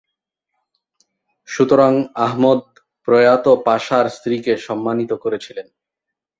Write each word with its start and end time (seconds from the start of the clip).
সুতরাং 1.47 1.93
আহমদ 2.19 2.61
প্রয়াত 3.07 3.45
পাশার 3.65 4.05
স্ত্রীকে 4.09 4.53
সম্মানিত 4.57 5.11
করেছিলেন। 5.13 5.67